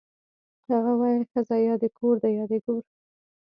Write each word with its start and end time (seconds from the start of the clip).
هغه 0.69 0.91
ویل 0.99 1.23
ښځه 1.31 1.55
یا 1.67 1.73
د 1.83 1.85
کور 1.97 2.15
ده 2.23 2.29
یا 2.37 2.43
د 2.51 2.53
ګور 2.65 2.83